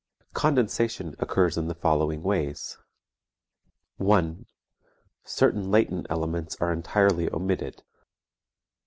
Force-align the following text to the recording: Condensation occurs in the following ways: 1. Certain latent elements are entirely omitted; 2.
Condensation 0.33 1.15
occurs 1.19 1.57
in 1.59 1.67
the 1.67 1.75
following 1.75 2.23
ways: 2.23 2.79
1. 3.97 4.47
Certain 5.23 5.69
latent 5.69 6.07
elements 6.09 6.57
are 6.59 6.73
entirely 6.73 7.31
omitted; 7.31 7.77
2. 7.77 7.83